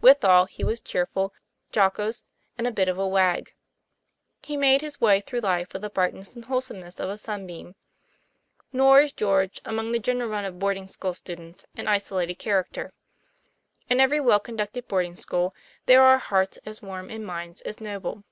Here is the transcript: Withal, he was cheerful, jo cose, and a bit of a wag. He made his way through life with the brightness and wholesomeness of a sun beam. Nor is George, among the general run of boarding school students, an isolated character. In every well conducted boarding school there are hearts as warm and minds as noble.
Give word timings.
Withal, 0.00 0.46
he 0.46 0.64
was 0.64 0.80
cheerful, 0.80 1.34
jo 1.70 1.90
cose, 1.90 2.30
and 2.56 2.66
a 2.66 2.70
bit 2.70 2.88
of 2.88 2.96
a 2.98 3.06
wag. 3.06 3.52
He 4.42 4.56
made 4.56 4.80
his 4.80 5.02
way 5.02 5.20
through 5.20 5.40
life 5.40 5.74
with 5.74 5.82
the 5.82 5.90
brightness 5.90 6.34
and 6.34 6.46
wholesomeness 6.46 6.98
of 6.98 7.10
a 7.10 7.18
sun 7.18 7.46
beam. 7.46 7.74
Nor 8.72 9.00
is 9.02 9.12
George, 9.12 9.60
among 9.66 9.92
the 9.92 9.98
general 9.98 10.30
run 10.30 10.46
of 10.46 10.58
boarding 10.58 10.88
school 10.88 11.12
students, 11.12 11.66
an 11.74 11.88
isolated 11.88 12.36
character. 12.36 12.94
In 13.90 14.00
every 14.00 14.18
well 14.18 14.40
conducted 14.40 14.88
boarding 14.88 15.14
school 15.14 15.54
there 15.84 16.02
are 16.02 16.16
hearts 16.16 16.56
as 16.64 16.80
warm 16.80 17.10
and 17.10 17.26
minds 17.26 17.60
as 17.60 17.78
noble. 17.78 18.24